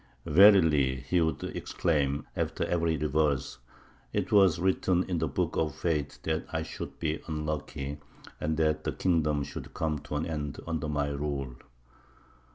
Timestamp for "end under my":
10.25-11.09